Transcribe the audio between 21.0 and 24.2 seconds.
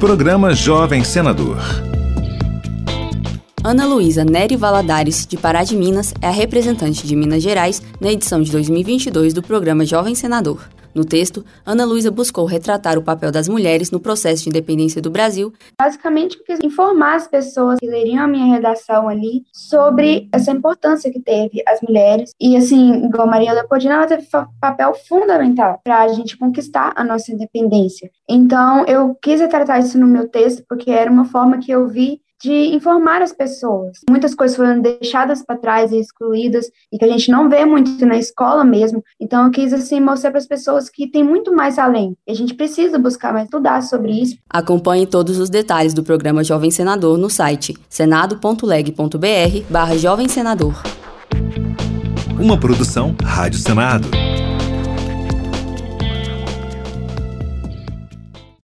que teve as mulheres. E, assim, igual Maria Leopoldina, ela